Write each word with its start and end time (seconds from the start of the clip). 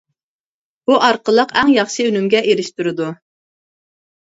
بۇ 0.89 0.97
ئارقىلىق 1.07 1.53
ئەڭ 1.61 1.69
ياخشى 1.75 2.07
ئۈنۈمگە 2.09 2.43
ئېرىشتۈرىدۇ. 2.49 3.13